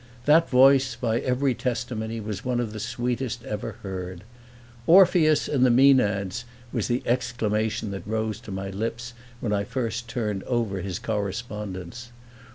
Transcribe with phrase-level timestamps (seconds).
[0.25, 4.23] That voice, by every testimony, was one of the sweetest ever heard.
[4.87, 6.43] "Orpheus and the Maenads!"
[6.73, 12.09] was the exclamation that rose to my lips when I first turned over his correspondence.